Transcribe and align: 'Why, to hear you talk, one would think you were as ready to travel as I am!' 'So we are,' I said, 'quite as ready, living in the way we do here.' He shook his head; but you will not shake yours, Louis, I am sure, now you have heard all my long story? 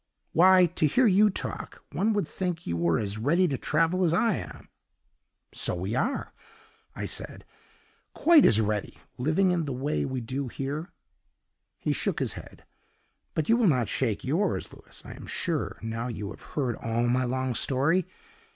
'Why, 0.31 0.65
to 0.65 0.87
hear 0.87 1.05
you 1.05 1.29
talk, 1.29 1.83
one 1.91 2.11
would 2.13 2.27
think 2.27 2.65
you 2.65 2.75
were 2.75 2.97
as 2.97 3.19
ready 3.19 3.47
to 3.47 3.55
travel 3.55 4.03
as 4.03 4.15
I 4.15 4.33
am!' 4.37 4.67
'So 5.53 5.75
we 5.75 5.93
are,' 5.93 6.33
I 6.95 7.05
said, 7.05 7.45
'quite 8.15 8.43
as 8.47 8.59
ready, 8.59 8.97
living 9.19 9.51
in 9.51 9.65
the 9.65 9.73
way 9.73 10.03
we 10.03 10.19
do 10.19 10.47
here.' 10.47 10.91
He 11.77 11.93
shook 11.93 12.17
his 12.17 12.33
head; 12.33 12.65
but 13.35 13.47
you 13.47 13.55
will 13.55 13.67
not 13.67 13.89
shake 13.89 14.23
yours, 14.23 14.73
Louis, 14.73 15.03
I 15.05 15.11
am 15.11 15.27
sure, 15.27 15.77
now 15.83 16.07
you 16.07 16.31
have 16.31 16.41
heard 16.57 16.77
all 16.77 17.03
my 17.07 17.23
long 17.25 17.53
story? 17.53 18.07